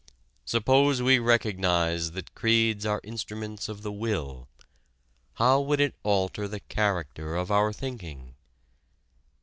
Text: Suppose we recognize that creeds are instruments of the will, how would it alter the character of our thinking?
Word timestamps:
Suppose 0.45 0.99
we 0.99 1.19
recognize 1.19 2.13
that 2.13 2.33
creeds 2.33 2.87
are 2.87 3.01
instruments 3.03 3.69
of 3.69 3.83
the 3.83 3.91
will, 3.91 4.47
how 5.35 5.61
would 5.61 5.79
it 5.79 5.93
alter 6.01 6.47
the 6.47 6.61
character 6.61 7.35
of 7.35 7.51
our 7.51 7.71
thinking? 7.71 8.33